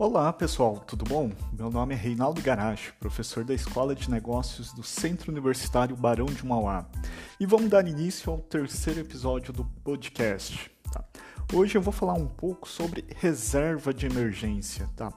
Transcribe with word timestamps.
Olá 0.00 0.32
pessoal, 0.32 0.76
tudo 0.78 1.04
bom? 1.04 1.32
Meu 1.52 1.72
nome 1.72 1.92
é 1.92 1.96
Reinaldo 1.96 2.40
Garache, 2.40 2.92
professor 3.00 3.42
da 3.42 3.52
Escola 3.52 3.96
de 3.96 4.08
Negócios 4.08 4.72
do 4.72 4.84
Centro 4.84 5.32
Universitário 5.32 5.96
Barão 5.96 6.26
de 6.26 6.46
Mauá. 6.46 6.86
E 7.40 7.44
vamos 7.44 7.68
dar 7.68 7.84
início 7.84 8.30
ao 8.30 8.38
terceiro 8.38 9.00
episódio 9.00 9.52
do 9.52 9.64
podcast. 9.64 10.70
Tá? 10.92 11.04
Hoje 11.52 11.76
eu 11.76 11.82
vou 11.82 11.92
falar 11.92 12.12
um 12.12 12.28
pouco 12.28 12.68
sobre 12.68 13.06
reserva 13.16 13.92
de 13.92 14.06
emergência. 14.06 14.88
Tá? 14.94 15.12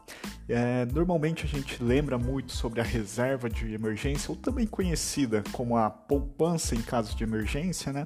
É, 0.49 0.83
normalmente 0.87 1.45
a 1.45 1.47
gente 1.47 1.81
lembra 1.83 2.17
muito 2.17 2.51
sobre 2.51 2.81
a 2.81 2.83
reserva 2.83 3.47
de 3.47 3.75
emergência, 3.75 4.31
ou 4.31 4.35
também 4.35 4.65
conhecida 4.65 5.43
como 5.51 5.77
a 5.77 5.91
poupança 5.91 6.73
em 6.73 6.81
caso 6.81 7.15
de 7.15 7.23
emergência, 7.23 7.93
né? 7.93 8.03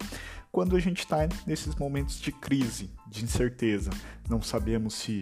quando 0.51 0.75
a 0.75 0.79
gente 0.81 0.99
está 0.99 1.19
nesses 1.47 1.73
momentos 1.75 2.19
de 2.19 2.33
crise, 2.33 2.91
de 3.07 3.23
incerteza. 3.23 3.91
Não 4.29 4.41
sabemos 4.41 4.93
se 4.95 5.21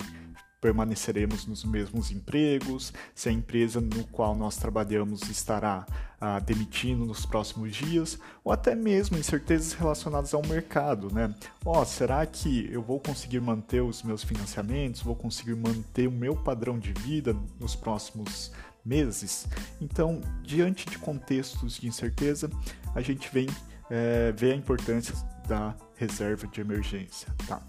permaneceremos 0.63 1.45
nos 1.45 1.65
mesmos 1.65 2.09
empregos, 2.09 2.93
se 3.13 3.27
a 3.27 3.31
empresa 3.33 3.81
no 3.81 4.05
qual 4.05 4.33
nós 4.33 4.55
trabalhamos 4.55 5.23
estará 5.23 5.85
ah, 6.21 6.39
demitindo 6.39 7.05
nos 7.05 7.25
próximos 7.25 7.75
dias, 7.75 8.17
ou 8.45 8.53
até 8.53 8.73
mesmo 8.73 9.17
incertezas 9.17 9.73
relacionadas 9.73 10.33
ao 10.33 10.41
mercado, 10.41 11.13
né? 11.13 11.35
Ó, 11.65 11.81
oh, 11.81 11.85
será 11.85 12.25
que 12.25 12.69
eu 12.71 12.81
vou 12.81 12.97
conseguir 12.97 13.41
manter 13.41 13.81
os 13.81 14.03
meus 14.03 14.23
financiamentos, 14.23 15.01
vou 15.01 15.17
conseguir 15.17 15.53
manter 15.53 16.07
o 16.07 16.11
meu 16.11 16.33
padrão 16.33 16.79
de 16.79 16.93
vida 16.93 17.35
nos 17.59 17.75
próximos 17.75 18.49
meses? 18.85 19.45
Então, 19.81 20.21
diante 20.43 20.89
de 20.89 20.97
contextos 20.97 21.77
de 21.77 21.87
incerteza, 21.87 22.49
a 22.95 23.01
gente 23.01 23.29
vem 23.33 23.47
é, 23.89 24.31
ver 24.31 24.53
a 24.53 24.55
importância 24.55 25.13
da 25.45 25.75
reserva 25.97 26.47
de 26.47 26.61
emergência, 26.61 27.27
tá? 27.45 27.61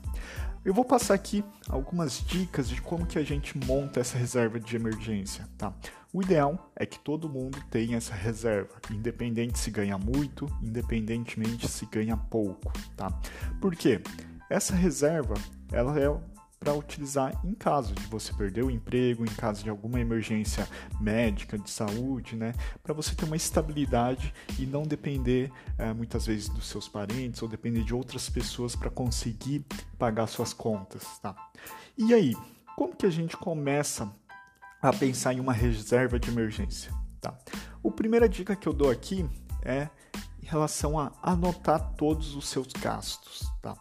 Eu 0.64 0.72
vou 0.72 0.84
passar 0.84 1.12
aqui 1.12 1.44
algumas 1.68 2.24
dicas 2.24 2.70
de 2.70 2.80
como 2.80 3.04
que 3.04 3.18
a 3.18 3.22
gente 3.22 3.56
monta 3.66 4.00
essa 4.00 4.16
reserva 4.16 4.58
de 4.58 4.74
emergência, 4.74 5.46
tá? 5.58 5.74
O 6.10 6.22
ideal 6.22 6.72
é 6.74 6.86
que 6.86 6.98
todo 6.98 7.28
mundo 7.28 7.58
tenha 7.70 7.98
essa 7.98 8.14
reserva, 8.14 8.70
independente 8.90 9.58
se 9.58 9.70
ganha 9.70 9.98
muito, 9.98 10.46
independentemente 10.62 11.68
se 11.68 11.84
ganha 11.84 12.16
pouco, 12.16 12.72
tá? 12.96 13.10
Por 13.60 13.76
quê? 13.76 14.00
Essa 14.48 14.74
reserva, 14.74 15.34
ela 15.70 16.00
é 16.00 16.08
para 16.64 16.72
utilizar 16.72 17.38
em 17.44 17.52
caso 17.52 17.92
de 17.94 18.06
você 18.06 18.32
perder 18.32 18.64
o 18.64 18.70
emprego, 18.70 19.22
em 19.22 19.34
caso 19.34 19.62
de 19.62 19.68
alguma 19.68 20.00
emergência 20.00 20.66
médica, 20.98 21.58
de 21.58 21.68
saúde, 21.68 22.36
né? 22.36 22.54
Para 22.82 22.94
você 22.94 23.14
ter 23.14 23.26
uma 23.26 23.36
estabilidade 23.36 24.32
e 24.58 24.64
não 24.64 24.82
depender 24.82 25.52
é, 25.76 25.92
muitas 25.92 26.26
vezes 26.26 26.48
dos 26.48 26.66
seus 26.66 26.88
parentes 26.88 27.42
ou 27.42 27.48
depender 27.48 27.84
de 27.84 27.94
outras 27.94 28.30
pessoas 28.30 28.74
para 28.74 28.88
conseguir 28.88 29.62
pagar 29.98 30.26
suas 30.26 30.54
contas, 30.54 31.18
tá? 31.18 31.36
E 31.98 32.14
aí, 32.14 32.34
como 32.74 32.96
que 32.96 33.04
a 33.04 33.10
gente 33.10 33.36
começa 33.36 34.10
a 34.80 34.90
pensar 34.90 35.34
em 35.34 35.40
uma 35.40 35.52
reserva 35.52 36.18
de 36.18 36.30
emergência, 36.30 36.90
tá? 37.20 37.38
A 37.86 37.90
primeira 37.90 38.26
dica 38.26 38.56
que 38.56 38.66
eu 38.66 38.72
dou 38.72 38.90
aqui 38.90 39.28
é 39.62 39.90
em 40.42 40.46
relação 40.46 40.98
a 40.98 41.12
anotar 41.22 41.92
todos 41.92 42.34
os 42.34 42.48
seus 42.48 42.68
gastos, 42.68 43.52
tá? 43.60 43.76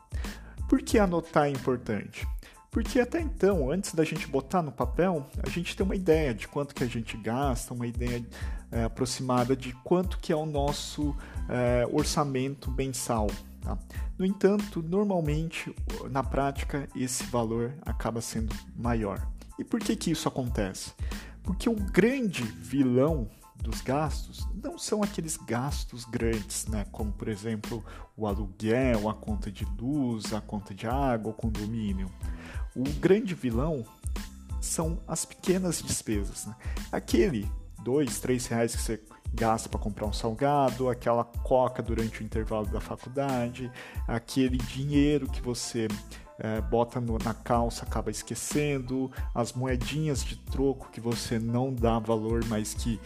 Por 0.68 0.82
que 0.82 1.00
anotar 1.00 1.46
é 1.46 1.50
importante? 1.50 2.28
Porque 2.74 3.00
até 3.00 3.22
então, 3.22 3.70
antes 3.70 3.94
da 3.94 4.04
gente 4.04 4.26
botar 4.26 4.64
no 4.64 4.72
papel, 4.72 5.30
a 5.46 5.48
gente 5.48 5.78
tem 5.78 5.86
uma 5.86 5.96
ideia 5.96 6.34
de 6.34 6.48
quanto 6.48 6.74
que 6.74 6.84
a 6.84 6.88
gente 6.88 7.16
gasta, 7.16 7.72
uma 7.72 7.86
ideia 7.86 8.26
é, 8.72 8.86
aproximada 8.86 9.56
de 9.56 9.74
quanto 9.84 10.18
que 10.18 10.34
é 10.34 10.36
o 10.36 10.44
nosso 10.44 11.16
é, 11.48 11.88
orçamento 11.92 12.72
mensal. 12.72 13.28
Tá? 13.62 13.78
No 14.18 14.26
entanto, 14.26 14.82
normalmente, 14.82 15.72
na 16.10 16.24
prática, 16.24 16.90
esse 16.96 17.24
valor 17.26 17.76
acaba 17.84 18.22
sendo 18.22 18.56
maior. 18.76 19.24
E 19.60 19.64
por 19.64 19.80
que, 19.80 19.96
que 19.96 20.10
isso 20.10 20.28
acontece? 20.28 20.94
Porque 21.44 21.70
o 21.70 21.76
grande 21.76 22.42
vilão 22.42 23.30
dos 23.56 23.82
gastos 23.82 24.48
não 24.62 24.78
são 24.78 25.02
aqueles 25.02 25.38
gastos 25.38 26.06
grandes, 26.06 26.68
né? 26.68 26.86
como 26.92 27.12
por 27.12 27.28
exemplo 27.28 27.84
o 28.16 28.28
aluguel, 28.28 29.10
a 29.10 29.14
conta 29.14 29.52
de 29.52 29.66
luz, 29.80 30.34
a 30.34 30.42
conta 30.42 30.74
de 30.74 30.88
água, 30.88 31.32
o 31.32 31.36
condomínio. 31.36 32.12
O 32.76 32.84
grande 33.00 33.34
vilão 33.34 33.86
são 34.60 35.00
as 35.08 35.26
pequenas 35.26 35.82
despesas. 35.82 36.46
Né? 36.46 36.56
Aquele 36.92 37.50
dois, 37.84 38.20
três 38.20 38.48
reais 38.48 38.76
que 38.76 38.82
você 38.82 39.02
gasta 39.34 39.68
para 39.68 39.80
comprar 39.80 40.06
um 40.06 40.14
salgado, 40.14 40.90
aquela 40.90 41.24
coca 41.24 41.82
durante 41.82 42.22
o 42.22 42.24
intervalo 42.24 42.68
da 42.68 42.80
faculdade, 42.80 43.72
aquele 44.08 44.58
dinheiro 44.58 45.28
que 45.28 45.42
você 45.42 45.88
é, 46.40 46.62
bota 46.62 47.02
no, 47.02 47.18
na 47.18 47.34
calça, 47.34 47.84
acaba 47.84 48.12
esquecendo, 48.12 49.12
as 49.34 49.54
moedinhas 49.54 50.24
de 50.24 50.36
troco 50.38 50.90
que 50.92 51.02
você 51.02 51.40
não 51.40 51.74
dá 51.74 52.00
valor, 52.00 52.46
mas 52.46 52.74
que 52.74 53.00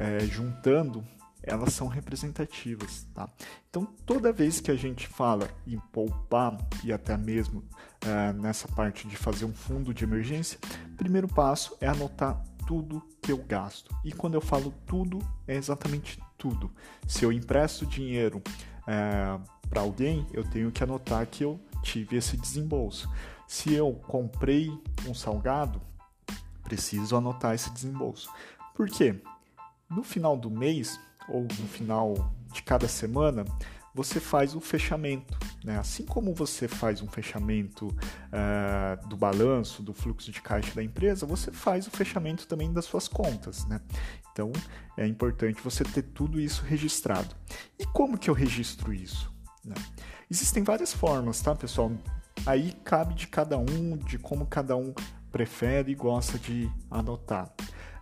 é, 0.00 0.20
juntando 0.20 1.04
elas 1.42 1.72
são 1.72 1.88
representativas, 1.88 3.06
tá? 3.14 3.28
Então, 3.68 3.86
toda 4.04 4.32
vez 4.32 4.60
que 4.60 4.70
a 4.70 4.76
gente 4.76 5.06
fala 5.06 5.48
em 5.66 5.78
poupar 5.92 6.56
e 6.84 6.92
até 6.92 7.16
mesmo 7.16 7.64
é, 8.02 8.32
nessa 8.32 8.68
parte 8.68 9.08
de 9.08 9.16
fazer 9.16 9.44
um 9.44 9.52
fundo 9.52 9.94
de 9.94 10.04
emergência, 10.04 10.58
primeiro 10.96 11.26
passo 11.28 11.76
é 11.80 11.86
anotar 11.86 12.42
tudo 12.66 13.02
que 13.22 13.32
eu 13.32 13.38
gasto. 13.38 13.94
E 14.04 14.12
quando 14.12 14.34
eu 14.34 14.40
falo 14.40 14.72
tudo, 14.86 15.18
é 15.46 15.56
exatamente 15.56 16.20
tudo. 16.36 16.70
Se 17.06 17.24
eu 17.24 17.32
empresto 17.32 17.86
dinheiro 17.86 18.42
é, 18.86 19.38
para 19.68 19.80
alguém, 19.80 20.26
eu 20.32 20.44
tenho 20.44 20.70
que 20.70 20.84
anotar 20.84 21.26
que 21.26 21.44
eu 21.44 21.58
tive 21.82 22.16
esse 22.16 22.36
desembolso. 22.36 23.10
Se 23.48 23.72
eu 23.72 23.94
comprei 24.06 24.70
um 25.08 25.14
salgado, 25.14 25.80
preciso 26.62 27.16
anotar 27.16 27.54
esse 27.54 27.70
desembolso. 27.70 28.30
Por 28.74 28.88
quê? 28.88 29.20
No 29.90 30.02
final 30.02 30.36
do 30.36 30.50
mês, 30.50 30.98
ou 31.28 31.42
no 31.42 31.68
final 31.68 32.32
de 32.52 32.62
cada 32.62 32.88
semana, 32.88 33.44
você 33.94 34.20
faz 34.20 34.54
o 34.54 34.60
fechamento. 34.60 35.38
Né? 35.64 35.78
Assim 35.78 36.04
como 36.04 36.34
você 36.34 36.68
faz 36.68 37.02
um 37.02 37.08
fechamento 37.08 37.88
uh, 37.88 39.08
do 39.08 39.16
balanço, 39.16 39.82
do 39.82 39.92
fluxo 39.92 40.30
de 40.30 40.40
caixa 40.40 40.74
da 40.74 40.82
empresa, 40.82 41.26
você 41.26 41.50
faz 41.50 41.86
o 41.86 41.90
fechamento 41.90 42.46
também 42.46 42.72
das 42.72 42.84
suas 42.84 43.08
contas. 43.08 43.66
Né? 43.66 43.80
Então 44.32 44.52
é 44.96 45.06
importante 45.06 45.60
você 45.62 45.84
ter 45.84 46.02
tudo 46.02 46.40
isso 46.40 46.62
registrado. 46.64 47.34
E 47.78 47.84
como 47.86 48.18
que 48.18 48.30
eu 48.30 48.34
registro 48.34 48.92
isso? 48.92 49.32
Né? 49.64 49.74
Existem 50.30 50.62
várias 50.62 50.92
formas, 50.92 51.40
tá, 51.40 51.54
pessoal? 51.54 51.92
Aí 52.46 52.72
cabe 52.84 53.14
de 53.14 53.26
cada 53.26 53.58
um, 53.58 53.96
de 53.96 54.18
como 54.18 54.46
cada 54.46 54.76
um 54.76 54.94
prefere 55.30 55.92
e 55.92 55.94
gosta 55.94 56.38
de 56.38 56.70
anotar. 56.90 57.52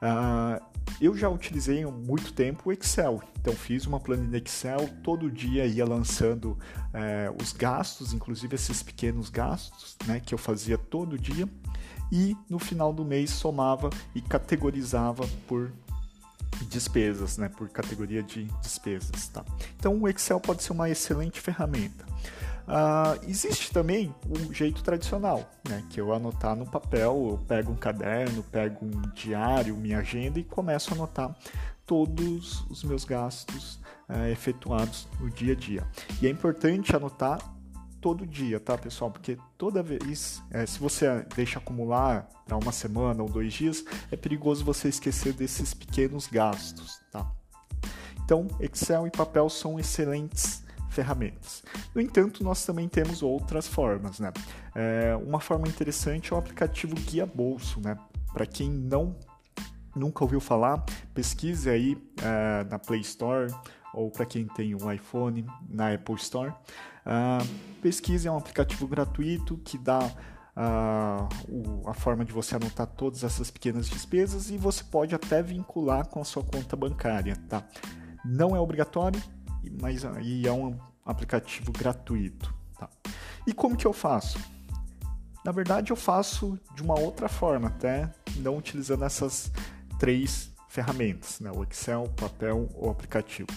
Uh, 0.01 0.63
eu 1.01 1.17
já 1.17 1.29
utilizei 1.29 1.83
há 1.83 1.91
muito 1.91 2.33
tempo 2.33 2.69
o 2.69 2.73
Excel, 2.73 3.23
então 3.41 3.53
fiz 3.53 3.87
uma 3.87 4.01
planilha 4.01 4.39
Excel, 4.39 4.89
todo 5.03 5.31
dia 5.31 5.67
ia 5.67 5.85
lançando 5.85 6.59
é, 6.93 7.33
os 7.41 7.53
gastos, 7.53 8.13
inclusive 8.13 8.55
esses 8.55 8.83
pequenos 8.83 9.31
gastos 9.31 9.97
né, 10.07 10.21
que 10.21 10.35
eu 10.35 10.39
fazia 10.39 10.77
todo 10.77 11.19
dia, 11.19 11.49
e 12.11 12.37
no 12.49 12.59
final 12.59 12.93
do 12.93 13.05
mês 13.05 13.31
somava 13.31 13.91
e 14.15 14.21
categorizava 14.21 15.29
por 15.47 15.71
despesas, 16.69 17.39
né, 17.39 17.49
por 17.49 17.69
categoria 17.69 18.23
de 18.23 18.45
despesas. 18.63 19.29
Tá? 19.29 19.45
Então 19.77 19.97
o 20.01 20.09
Excel 20.09 20.41
pode 20.41 20.63
ser 20.63 20.73
uma 20.73 20.89
excelente 20.89 21.41
ferramenta. 21.41 22.07
Uh, 22.69 23.25
existe 23.27 23.73
também 23.73 24.15
um 24.29 24.53
jeito 24.53 24.83
tradicional, 24.83 25.51
né, 25.67 25.83
que 25.89 25.99
eu 25.99 26.13
anotar 26.13 26.55
no 26.55 26.67
papel, 26.67 27.29
eu 27.31 27.41
pego 27.49 27.73
um 27.73 27.77
caderno, 27.77 28.43
pego 28.43 28.85
um 28.85 29.01
diário, 29.15 29.75
minha 29.75 30.01
agenda 30.01 30.39
e 30.39 30.45
começo 30.45 30.93
a 30.93 30.95
anotar 30.95 31.35
todos 31.87 32.67
os 32.69 32.85
meus 32.85 33.07
gastos 33.07 33.81
uh, 34.07 34.27
efetuados 34.31 35.09
no 35.19 35.31
dia 35.31 35.55
a 35.55 35.57
dia. 35.57 35.87
E 36.21 36.27
é 36.27 36.31
importante 36.31 36.95
anotar 36.95 37.39
todo 38.03 38.27
dia, 38.27 38.61
tá, 38.61 38.77
pessoal? 38.77 39.11
Porque 39.11 39.39
toda 39.57 39.83
vez, 39.83 40.43
é, 40.51 40.67
se 40.67 40.79
você 40.79 41.25
deixa 41.35 41.59
acumular 41.59 42.29
para 42.47 42.59
uma 42.59 42.71
semana 42.71 43.23
ou 43.23 43.31
dois 43.31 43.55
dias, 43.55 43.83
é 44.11 44.17
perigoso 44.17 44.63
você 44.63 44.89
esquecer 44.89 45.33
desses 45.33 45.73
pequenos 45.73 46.27
gastos, 46.27 47.01
tá? 47.11 47.27
Então, 48.23 48.47
Excel 48.61 49.07
e 49.07 49.11
papel 49.11 49.49
são 49.49 49.81
excelentes 49.81 50.63
ferramentas. 50.99 51.63
No 51.95 52.01
entanto, 52.01 52.43
nós 52.43 52.65
também 52.67 52.89
temos 52.89 53.23
outras 53.23 53.69
formas. 53.69 54.19
Né? 54.19 54.33
É, 54.75 55.17
uma 55.17 55.39
forma 55.39 55.69
interessante 55.69 56.33
é 56.33 56.37
o 56.37 56.39
aplicativo 56.39 56.97
Guia 56.97 57.25
Bolso. 57.25 57.81
Né? 57.81 57.97
Para 58.33 58.45
quem 58.45 58.69
não 58.69 59.15
nunca 59.95 60.23
ouviu 60.23 60.41
falar, 60.41 60.85
pesquise 61.13 61.69
aí 61.69 61.97
é, 62.23 62.65
na 62.71 62.79
Play 62.79 63.01
Store 63.01 63.53
ou 63.95 64.11
para 64.11 64.27
quem 64.27 64.47
tem 64.47 64.75
um 64.75 64.93
iPhone 64.93 65.47
na 65.69 65.93
Apple 65.93 66.17
Store. 66.17 66.51
Uh, 66.51 67.45
pesquise 67.81 68.29
é 68.29 68.31
um 68.31 68.37
aplicativo 68.37 68.87
gratuito 68.87 69.57
que 69.65 69.79
dá 69.79 69.99
uh, 69.99 71.29
o, 71.49 71.89
a 71.89 71.95
forma 71.95 72.25
de 72.25 72.33
você 72.33 72.55
anotar 72.55 72.87
todas 72.87 73.25
essas 73.25 73.51
pequenas 73.51 73.89
despesas 73.89 74.51
e 74.51 74.59
você 74.59 74.85
pode 74.85 75.15
até 75.15 75.43
vincular 75.43 76.07
com 76.07 76.21
a 76.21 76.25
sua 76.25 76.45
conta 76.45 76.77
bancária, 76.77 77.35
tá? 77.49 77.65
Não 78.25 78.55
é 78.55 78.61
obrigatório, 78.61 79.23
mas 79.81 80.05
aí 80.05 80.47
é 80.47 80.53
um 80.53 80.79
aplicativo 81.09 81.73
gratuito. 81.73 82.55
Tá? 82.79 82.89
E 83.47 83.53
como 83.53 83.77
que 83.77 83.87
eu 83.87 83.93
faço? 83.93 84.39
Na 85.45 85.51
verdade, 85.51 85.91
eu 85.91 85.97
faço 85.97 86.61
de 86.75 86.83
uma 86.83 86.99
outra 86.99 87.29
forma, 87.29 87.69
até 87.69 88.13
não 88.37 88.59
utilizando 88.59 89.05
essas 89.05 89.51
três 89.99 90.53
ferramentas, 90.69 91.41
né? 91.41 91.51
o 91.51 91.65
Excel, 91.65 92.05
papel 92.15 92.69
ou 92.75 92.91
aplicativo. 92.91 93.49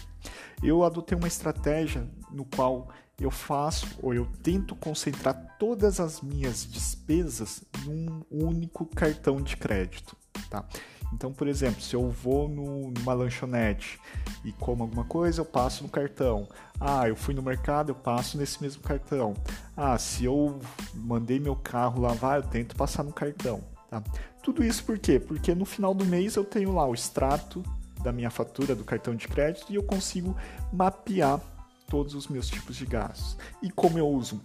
Eu 0.63 0.83
adotei 0.83 1.17
uma 1.17 1.27
estratégia 1.27 2.07
no 2.31 2.45
qual 2.45 2.89
eu 3.19 3.29
faço 3.29 3.85
ou 4.01 4.13
eu 4.13 4.25
tento 4.41 4.75
concentrar 4.75 5.57
todas 5.59 5.99
as 5.99 6.21
minhas 6.21 6.65
despesas 6.65 7.63
num 7.85 8.23
único 8.31 8.85
cartão 8.85 9.41
de 9.41 9.57
crédito, 9.57 10.15
tá? 10.49 10.65
Então, 11.13 11.31
por 11.31 11.47
exemplo, 11.47 11.81
se 11.81 11.95
eu 11.95 12.09
vou 12.09 12.47
no, 12.47 12.91
numa 12.91 13.13
lanchonete 13.13 13.99
e 14.43 14.51
como 14.53 14.83
alguma 14.83 15.03
coisa, 15.03 15.41
eu 15.41 15.45
passo 15.45 15.83
no 15.83 15.89
cartão. 15.89 16.47
Ah, 16.79 17.07
eu 17.07 17.15
fui 17.15 17.33
no 17.33 17.41
mercado, 17.41 17.89
eu 17.89 17.95
passo 17.95 18.37
nesse 18.37 18.61
mesmo 18.61 18.81
cartão. 18.81 19.33
Ah, 19.75 19.97
se 19.97 20.25
eu 20.25 20.59
mandei 20.93 21.39
meu 21.39 21.55
carro 21.55 22.01
lavar, 22.01 22.37
eu 22.37 22.47
tento 22.47 22.75
passar 22.75 23.03
no 23.03 23.11
cartão. 23.11 23.61
Tá? 23.89 24.01
Tudo 24.41 24.63
isso 24.63 24.83
por 24.83 24.97
quê? 24.97 25.19
Porque 25.19 25.53
no 25.53 25.65
final 25.65 25.93
do 25.93 26.05
mês 26.05 26.35
eu 26.35 26.43
tenho 26.43 26.73
lá 26.73 26.87
o 26.87 26.93
extrato 26.93 27.61
da 28.01 28.11
minha 28.11 28.29
fatura 28.29 28.73
do 28.73 28.83
cartão 28.83 29.15
de 29.15 29.27
crédito 29.27 29.71
e 29.71 29.75
eu 29.75 29.83
consigo 29.83 30.35
mapear 30.73 31.39
todos 31.87 32.15
os 32.15 32.27
meus 32.27 32.47
tipos 32.47 32.75
de 32.75 32.85
gastos. 32.85 33.37
E 33.61 33.69
como 33.69 33.99
eu 33.99 34.07
uso 34.07 34.41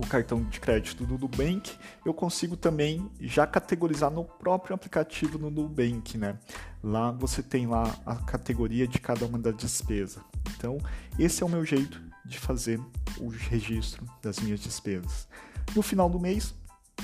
o 0.00 0.06
cartão 0.06 0.42
de 0.44 0.58
crédito 0.58 1.04
do 1.04 1.18
Nubank, 1.18 1.72
eu 2.04 2.14
consigo 2.14 2.56
também 2.56 3.10
já 3.20 3.46
categorizar 3.46 4.10
no 4.10 4.24
próprio 4.24 4.74
aplicativo 4.74 5.38
do 5.38 5.50
Nubank, 5.50 6.16
né? 6.16 6.38
Lá 6.82 7.10
você 7.10 7.42
tem 7.42 7.66
lá 7.66 7.94
a 8.06 8.16
categoria 8.16 8.88
de 8.88 8.98
cada 8.98 9.26
uma 9.26 9.38
das 9.38 9.56
despesas. 9.56 10.22
Então, 10.56 10.78
esse 11.18 11.42
é 11.42 11.46
o 11.46 11.48
meu 11.48 11.64
jeito 11.64 12.00
de 12.24 12.38
fazer 12.38 12.80
o 13.18 13.28
registro 13.28 14.04
das 14.22 14.38
minhas 14.40 14.60
despesas. 14.60 15.28
No 15.74 15.82
final 15.82 16.08
do 16.08 16.18
mês, 16.18 16.54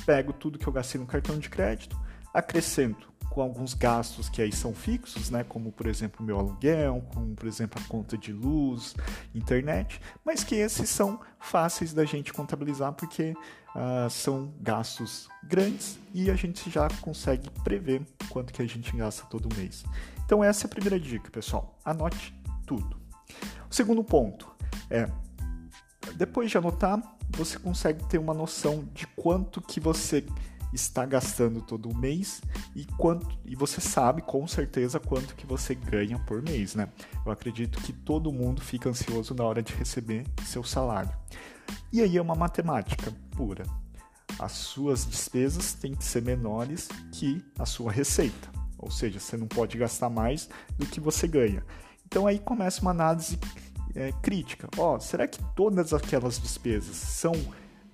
pego 0.06 0.32
tudo 0.32 0.58
que 0.58 0.66
eu 0.66 0.72
gastei 0.72 1.00
no 1.00 1.06
cartão 1.06 1.38
de 1.38 1.50
crédito, 1.50 1.98
acrescento 2.32 3.12
com 3.30 3.42
alguns 3.42 3.74
gastos 3.74 4.28
que 4.28 4.40
aí 4.40 4.52
são 4.52 4.74
fixos, 4.74 5.30
né, 5.30 5.44
como 5.44 5.70
por 5.70 5.86
exemplo 5.86 6.24
meu 6.24 6.38
aluguel, 6.38 7.04
como 7.12 7.34
por 7.34 7.46
exemplo 7.46 7.80
a 7.84 7.88
conta 7.88 8.16
de 8.16 8.32
luz, 8.32 8.94
internet, 9.34 10.00
mas 10.24 10.42
que 10.42 10.54
esses 10.54 10.88
são 10.88 11.20
fáceis 11.38 11.92
da 11.92 12.04
gente 12.04 12.32
contabilizar 12.32 12.92
porque 12.92 13.34
uh, 13.74 14.08
são 14.10 14.52
gastos 14.60 15.28
grandes 15.44 15.98
e 16.14 16.30
a 16.30 16.34
gente 16.34 16.70
já 16.70 16.88
consegue 17.00 17.50
prever 17.62 18.02
quanto 18.30 18.52
que 18.52 18.62
a 18.62 18.66
gente 18.66 18.96
gasta 18.96 19.24
todo 19.26 19.54
mês. 19.56 19.84
Então 20.24 20.42
essa 20.42 20.64
é 20.64 20.66
a 20.66 20.70
primeira 20.70 20.98
dica, 20.98 21.30
pessoal. 21.30 21.78
Anote 21.84 22.34
tudo. 22.66 22.96
O 23.70 23.74
segundo 23.74 24.02
ponto 24.02 24.50
é 24.90 25.10
depois 26.14 26.50
de 26.50 26.58
anotar, 26.58 27.00
você 27.30 27.58
consegue 27.58 28.04
ter 28.06 28.18
uma 28.18 28.32
noção 28.32 28.88
de 28.94 29.06
quanto 29.08 29.60
que 29.60 29.80
você 29.80 30.24
está 30.76 31.04
gastando 31.04 31.60
todo 31.60 31.94
mês 31.94 32.40
e 32.74 32.84
quanto 32.84 33.26
e 33.44 33.56
você 33.56 33.80
sabe 33.80 34.22
com 34.22 34.46
certeza 34.46 35.00
quanto 35.00 35.34
que 35.34 35.46
você 35.46 35.74
ganha 35.74 36.18
por 36.20 36.42
mês, 36.42 36.74
né? 36.74 36.88
Eu 37.24 37.32
acredito 37.32 37.80
que 37.80 37.92
todo 37.92 38.32
mundo 38.32 38.60
fica 38.60 38.88
ansioso 38.88 39.34
na 39.34 39.44
hora 39.44 39.62
de 39.62 39.72
receber 39.74 40.24
seu 40.44 40.62
salário. 40.62 41.10
E 41.92 42.00
aí 42.00 42.16
é 42.16 42.22
uma 42.22 42.34
matemática 42.34 43.12
pura. 43.32 43.64
As 44.38 44.52
suas 44.52 45.06
despesas 45.06 45.72
têm 45.72 45.94
que 45.94 46.04
ser 46.04 46.22
menores 46.22 46.88
que 47.12 47.42
a 47.58 47.66
sua 47.66 47.90
receita. 47.90 48.48
Ou 48.78 48.90
seja, 48.90 49.18
você 49.18 49.36
não 49.36 49.46
pode 49.46 49.78
gastar 49.78 50.10
mais 50.10 50.48
do 50.76 50.86
que 50.86 51.00
você 51.00 51.26
ganha. 51.26 51.64
Então 52.06 52.26
aí 52.26 52.38
começa 52.38 52.82
uma 52.82 52.90
análise 52.90 53.38
é, 53.94 54.12
crítica. 54.22 54.68
Ó, 54.76 54.96
oh, 54.96 55.00
será 55.00 55.26
que 55.26 55.42
todas 55.54 55.94
aquelas 55.94 56.38
despesas 56.38 56.96
são 56.96 57.32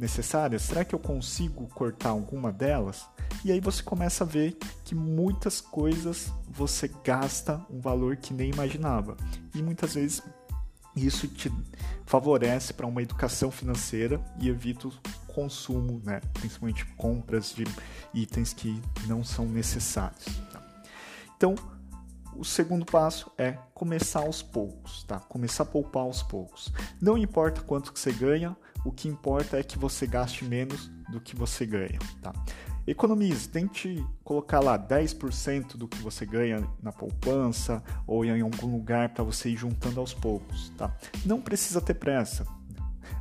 necessárias? 0.03 0.63
Será 0.63 0.85
que 0.85 0.95
eu 0.95 0.99
consigo 0.99 1.69
cortar 1.69 2.11
alguma 2.11 2.53
delas? 2.53 3.07
E 3.45 3.53
aí 3.53 3.61
você 3.61 3.83
começa 3.83 4.25
a 4.25 4.27
ver 4.27 4.59
que 4.85 4.95
muitas 4.95 5.61
coisas 5.61 6.33
você 6.49 6.91
gasta 7.05 7.65
um 7.71 7.81
valor 7.81 8.17
que 8.17 8.35
nem 8.35 8.51
imaginava. 8.51 9.17
E 9.55 9.63
muitas 9.63 9.95
vezes 9.95 10.21
isso 10.95 11.27
te 11.29 11.51
favorece 12.05 12.75
para 12.75 12.87
uma 12.87 13.01
educação 13.01 13.51
financeira 13.51 14.21
e 14.39 14.49
evita 14.49 14.89
o 14.89 14.93
consumo, 15.29 16.03
né? 16.05 16.21
principalmente 16.35 16.85
compras 16.97 17.55
de 17.55 17.65
itens 18.13 18.53
que 18.53 18.83
não 19.07 19.25
são 19.25 19.47
necessários. 19.47 20.25
Tá? 20.53 20.61
Então, 21.37 21.55
o 22.43 22.45
segundo 22.45 22.85
passo 22.85 23.31
é 23.39 23.53
começar 23.73 24.19
aos 24.19 24.43
poucos, 24.43 25.05
tá? 25.05 25.21
Começar 25.21 25.63
a 25.63 25.67
poupar 25.67 26.03
aos 26.03 26.25
poucos. 26.25 26.73
Não 27.01 27.17
importa 27.17 27.61
quanto 27.61 27.93
que 27.93 28.01
você 28.01 28.11
ganha, 28.11 28.57
o 28.85 28.91
que 28.91 29.07
importa 29.07 29.61
é 29.61 29.63
que 29.63 29.79
você 29.79 30.09
gaste 30.09 30.45
menos 30.45 30.91
do 31.09 31.21
que 31.21 31.37
você 31.37 31.65
ganha, 31.65 32.01
tá? 32.21 32.33
Economize, 32.85 33.49
tente 33.49 34.05
colocar 34.25 34.59
lá 34.59 34.77
10% 34.77 35.77
do 35.77 35.87
que 35.87 35.99
você 35.99 36.27
ganha 36.27 36.69
na 36.83 36.91
poupança 36.91 37.81
ou 38.09 38.25
em 38.25 38.41
algum 38.41 38.73
lugar 38.73 39.11
para 39.11 39.23
você 39.23 39.51
ir 39.51 39.57
juntando 39.57 40.01
aos 40.01 40.13
poucos, 40.13 40.71
tá? 40.71 40.93
Não 41.25 41.41
precisa 41.41 41.81
ter 41.81 41.95
pressa. 41.95 42.45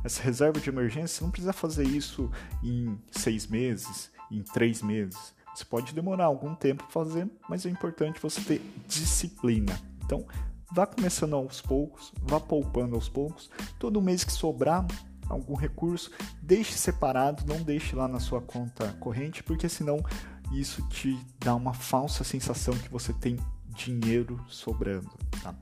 Essa 0.02 0.20
reserva 0.20 0.58
de 0.58 0.68
emergência, 0.68 1.22
não 1.22 1.30
precisa 1.30 1.52
fazer 1.52 1.86
isso 1.86 2.28
em 2.60 2.98
seis 3.12 3.46
meses, 3.46 4.10
em 4.32 4.42
três 4.42 4.82
meses 4.82 5.32
você 5.54 5.64
pode 5.64 5.94
demorar 5.94 6.26
algum 6.26 6.54
tempo 6.54 6.84
fazer, 6.88 7.28
mas 7.48 7.66
é 7.66 7.68
importante 7.70 8.20
você 8.20 8.40
ter 8.40 8.60
disciplina. 8.88 9.78
Então, 10.04 10.26
vá 10.72 10.86
começando 10.86 11.34
aos 11.34 11.60
poucos, 11.60 12.12
vá 12.22 12.40
poupando 12.40 12.94
aos 12.94 13.08
poucos. 13.08 13.50
Todo 13.78 14.00
mês 14.00 14.24
que 14.24 14.32
sobrar 14.32 14.86
algum 15.28 15.54
recurso, 15.54 16.10
deixe 16.42 16.72
separado, 16.72 17.44
não 17.46 17.62
deixe 17.62 17.94
lá 17.94 18.08
na 18.08 18.20
sua 18.20 18.40
conta 18.40 18.92
corrente, 19.00 19.42
porque 19.42 19.68
senão 19.68 20.04
isso 20.52 20.86
te 20.88 21.18
dá 21.38 21.54
uma 21.54 21.72
falsa 21.72 22.24
sensação 22.24 22.74
que 22.74 22.88
você 22.88 23.12
tem 23.12 23.38
dinheiro 23.68 24.38
sobrando. 24.48 25.10
Tá? 25.42 25.54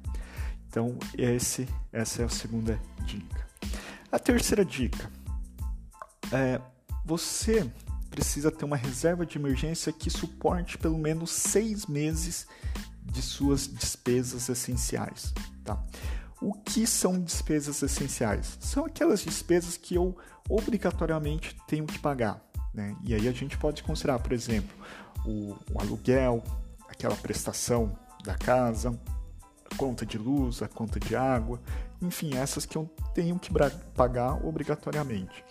Então, 0.68 0.98
esse, 1.16 1.68
essa 1.92 2.22
é 2.22 2.24
a 2.24 2.28
segunda 2.28 2.80
dica. 3.04 3.46
A 4.10 4.18
terceira 4.18 4.64
dica 4.64 5.10
é 6.32 6.60
você 7.04 7.70
precisa 8.20 8.50
ter 8.50 8.66
uma 8.66 8.76
reserva 8.76 9.24
de 9.24 9.38
emergência 9.38 9.90
que 9.90 10.10
suporte 10.10 10.76
pelo 10.76 10.98
menos 10.98 11.30
seis 11.30 11.86
meses 11.86 12.46
de 13.02 13.22
suas 13.22 13.66
despesas 13.66 14.46
essenciais. 14.50 15.32
Tá? 15.64 15.82
O 16.38 16.52
que 16.52 16.86
são 16.86 17.18
despesas 17.18 17.82
essenciais? 17.82 18.58
São 18.60 18.84
aquelas 18.84 19.20
despesas 19.20 19.78
que 19.78 19.94
eu 19.94 20.18
obrigatoriamente 20.50 21.56
tenho 21.66 21.86
que 21.86 21.98
pagar. 21.98 22.44
Né? 22.74 22.94
E 23.02 23.14
aí 23.14 23.26
a 23.26 23.32
gente 23.32 23.56
pode 23.56 23.82
considerar, 23.82 24.18
por 24.18 24.34
exemplo, 24.34 24.76
o, 25.24 25.56
o 25.72 25.80
aluguel, 25.80 26.44
aquela 26.90 27.16
prestação 27.16 27.98
da 28.22 28.34
casa, 28.34 29.00
a 29.64 29.74
conta 29.76 30.04
de 30.04 30.18
luz, 30.18 30.60
a 30.60 30.68
conta 30.68 31.00
de 31.00 31.16
água, 31.16 31.58
enfim, 32.02 32.36
essas 32.36 32.66
que 32.66 32.76
eu 32.76 32.84
tenho 33.14 33.38
que 33.38 33.50
pagar 33.94 34.44
obrigatoriamente. 34.46 35.42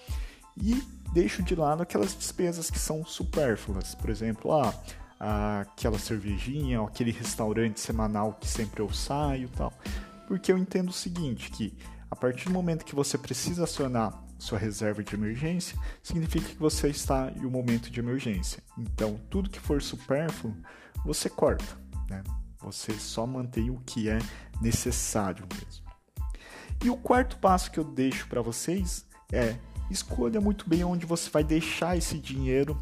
E 0.62 0.82
deixo 1.14 1.42
de 1.42 1.56
lado 1.56 1.84
aquelas 1.84 2.16
despesas 2.16 2.70
que 2.70 2.80
são 2.80 3.06
supérfluas, 3.06 3.96
por 3.96 4.10
exemplo, 4.10 4.52
ah, 4.54 5.62
aquela 5.62 5.98
cervejinha, 5.98 6.82
aquele 6.82 7.12
restaurante 7.12 7.80
semanal 7.80 8.34
que 8.34 8.48
sempre 8.48 8.82
eu 8.82 8.92
saio, 8.92 9.50
tal. 9.50 9.74
Porque 10.28 10.52
eu 10.52 10.58
entendo 10.58 10.90
o 10.90 10.94
seguinte, 10.94 11.50
que 11.50 11.76
a 12.10 12.16
partir 12.16 12.46
do 12.46 12.52
momento 12.52 12.86
que 12.86 12.96
você 12.96 13.18
precisa 13.18 13.64
acionar 13.64 14.24
sua 14.38 14.58
reserva 14.58 15.04
de 15.04 15.14
emergência, 15.14 15.78
significa 16.02 16.48
que 16.48 16.56
você 16.56 16.88
está 16.88 17.32
em 17.36 17.46
um 17.46 17.50
momento 17.50 17.92
de 17.92 18.00
emergência. 18.00 18.64
Então, 18.78 19.20
tudo 19.30 19.50
que 19.50 19.60
for 19.60 19.82
supérfluo, 19.82 20.56
você 21.04 21.30
corta, 21.30 21.78
né? 22.10 22.24
Você 22.62 22.94
só 22.94 23.28
mantém 23.28 23.70
o 23.70 23.82
que 23.86 24.10
é 24.10 24.20
necessário 24.62 25.46
mesmo. 25.54 25.86
E 26.84 26.90
o 26.90 26.96
quarto 26.96 27.38
passo 27.38 27.70
que 27.70 27.80
eu 27.80 27.84
deixo 27.84 28.28
para 28.28 28.42
vocês 28.42 29.06
é 29.32 29.56
escolha 29.90 30.40
muito 30.40 30.70
bem 30.70 30.84
onde 30.84 31.06
você 31.06 31.30
vai 31.30 31.44
deixar 31.44 31.98
esse 31.98 32.18
dinheiro 32.18 32.78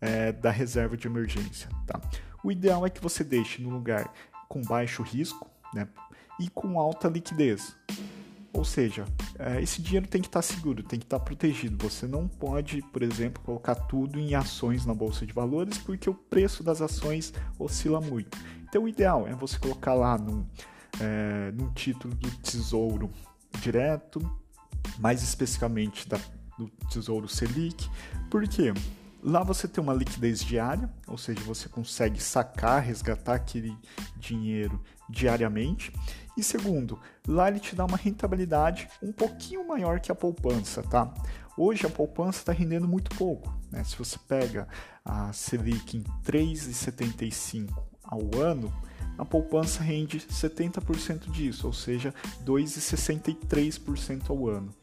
é, 0.00 0.32
da 0.32 0.50
reserva 0.50 0.96
de 0.96 1.06
emergência. 1.06 1.68
Tá? 1.86 2.00
O 2.42 2.50
ideal 2.50 2.84
é 2.84 2.90
que 2.90 3.00
você 3.00 3.22
deixe 3.22 3.62
no 3.62 3.70
lugar 3.70 4.12
com 4.48 4.60
baixo 4.62 5.02
risco 5.02 5.48
né, 5.72 5.88
e 6.40 6.48
com 6.48 6.78
alta 6.78 7.08
liquidez. 7.08 7.76
Ou 8.52 8.64
seja, 8.64 9.06
é, 9.38 9.62
esse 9.62 9.80
dinheiro 9.80 10.06
tem 10.06 10.20
que 10.20 10.28
estar 10.28 10.42
seguro, 10.42 10.82
tem 10.82 10.98
que 10.98 11.06
estar 11.06 11.18
protegido. 11.20 11.88
Você 11.88 12.06
não 12.06 12.28
pode, 12.28 12.82
por 12.92 13.02
exemplo, 13.02 13.42
colocar 13.42 13.74
tudo 13.74 14.18
em 14.18 14.34
ações 14.34 14.84
na 14.84 14.92
bolsa 14.92 15.24
de 15.24 15.32
valores 15.32 15.78
porque 15.78 16.10
o 16.10 16.14
preço 16.14 16.62
das 16.62 16.82
ações 16.82 17.32
oscila 17.58 18.00
muito. 18.00 18.36
Então, 18.68 18.84
o 18.84 18.88
ideal 18.88 19.26
é 19.26 19.34
você 19.34 19.58
colocar 19.58 19.94
lá 19.94 20.18
num, 20.18 20.46
é, 21.00 21.50
num 21.52 21.72
título 21.72 22.14
do 22.14 22.30
tesouro 22.38 23.10
direto, 23.60 24.20
mais 24.98 25.22
especificamente 25.22 26.06
da 26.06 26.18
do 26.66 26.86
Tesouro 26.88 27.28
Selic. 27.28 27.88
Por 28.30 28.46
quê? 28.48 28.72
Lá 29.22 29.44
você 29.44 29.68
tem 29.68 29.82
uma 29.82 29.94
liquidez 29.94 30.42
diária, 30.42 30.90
ou 31.06 31.16
seja, 31.16 31.40
você 31.42 31.68
consegue 31.68 32.20
sacar, 32.20 32.82
resgatar 32.82 33.34
aquele 33.34 33.76
dinheiro 34.16 34.82
diariamente. 35.08 35.92
E 36.36 36.42
segundo, 36.42 36.98
lá 37.26 37.48
ele 37.48 37.60
te 37.60 37.76
dá 37.76 37.84
uma 37.84 37.96
rentabilidade 37.96 38.88
um 39.00 39.12
pouquinho 39.12 39.66
maior 39.66 40.00
que 40.00 40.10
a 40.10 40.14
poupança, 40.14 40.82
tá? 40.82 41.12
Hoje 41.56 41.86
a 41.86 41.90
poupança 41.90 42.38
está 42.38 42.52
rendendo 42.52 42.88
muito 42.88 43.14
pouco, 43.16 43.52
Né? 43.70 43.84
Se 43.84 43.96
você 43.96 44.18
pega 44.26 44.66
a 45.04 45.32
Selic 45.32 45.96
em 45.96 46.02
3,75 46.24 47.70
ao 48.02 48.20
ano, 48.40 48.72
a 49.18 49.24
poupança 49.24 49.82
rende 49.82 50.18
70% 50.18 51.30
disso, 51.30 51.66
ou 51.66 51.72
seja, 51.72 52.14
2,63% 52.44 54.30
ao 54.30 54.48
ano. 54.48 54.74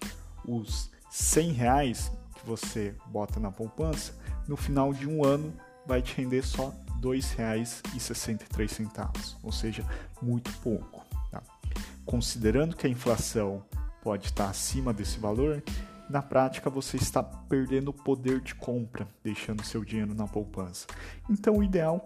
Os 0.45 0.91
100 1.09 1.53
reais 1.53 2.11
que 2.35 2.45
você 2.45 2.93
bota 3.07 3.39
na 3.39 3.51
poupança, 3.51 4.13
no 4.47 4.55
final 4.55 4.93
de 4.93 5.07
um 5.07 5.25
ano 5.25 5.51
vai 5.85 6.01
te 6.01 6.15
render 6.15 6.41
só 6.43 6.69
R$ 6.69 6.75
2,63, 7.01 9.35
ou 9.41 9.51
seja, 9.51 9.85
muito 10.21 10.51
pouco. 10.59 11.05
Tá? 11.31 11.41
Considerando 12.05 12.75
que 12.75 12.85
a 12.85 12.89
inflação 12.89 13.65
pode 14.01 14.27
estar 14.27 14.49
acima 14.49 14.93
desse 14.93 15.19
valor, 15.19 15.63
na 16.09 16.21
prática 16.21 16.69
você 16.69 16.97
está 16.97 17.21
perdendo 17.21 17.89
o 17.89 17.93
poder 17.93 18.39
de 18.41 18.55
compra, 18.55 19.07
deixando 19.23 19.63
seu 19.63 19.85
dinheiro 19.85 20.15
na 20.15 20.27
poupança. 20.27 20.87
Então 21.29 21.57
o 21.57 21.63
ideal 21.63 22.03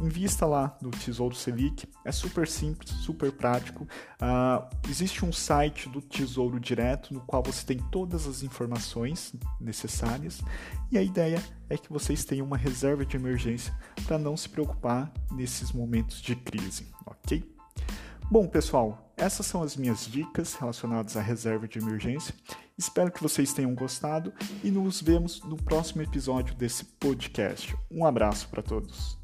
invista 0.00 0.46
lá 0.46 0.76
no 0.80 0.90
Tesouro 0.90 1.34
Selic, 1.34 1.86
é 2.04 2.12
super 2.12 2.46
simples, 2.48 2.90
super 2.90 3.32
prático. 3.32 3.84
Uh, 3.84 4.88
existe 4.88 5.24
um 5.24 5.32
site 5.32 5.88
do 5.88 6.00
Tesouro 6.00 6.58
Direto 6.58 7.12
no 7.14 7.20
qual 7.20 7.42
você 7.42 7.64
tem 7.64 7.78
todas 7.90 8.26
as 8.26 8.42
informações 8.42 9.34
necessárias 9.60 10.40
e 10.90 10.98
a 10.98 11.02
ideia 11.02 11.42
é 11.68 11.76
que 11.76 11.92
vocês 11.92 12.24
tenham 12.24 12.46
uma 12.46 12.56
reserva 12.56 13.04
de 13.04 13.16
emergência 13.16 13.74
para 14.04 14.18
não 14.18 14.36
se 14.36 14.48
preocupar 14.48 15.12
nesses 15.30 15.72
momentos 15.72 16.20
de 16.20 16.36
crise, 16.36 16.86
ok? 17.06 17.50
Bom, 18.30 18.46
pessoal, 18.46 19.12
essas 19.16 19.46
são 19.46 19.62
as 19.62 19.76
minhas 19.76 20.06
dicas 20.06 20.54
relacionadas 20.54 21.16
à 21.16 21.20
reserva 21.20 21.68
de 21.68 21.78
emergência. 21.78 22.34
Espero 22.76 23.12
que 23.12 23.22
vocês 23.22 23.52
tenham 23.52 23.74
gostado 23.74 24.32
e 24.64 24.70
nos 24.70 25.00
vemos 25.00 25.42
no 25.42 25.56
próximo 25.56 26.02
episódio 26.02 26.54
desse 26.54 26.84
podcast. 26.84 27.76
Um 27.90 28.06
abraço 28.06 28.48
para 28.48 28.62
todos. 28.62 29.21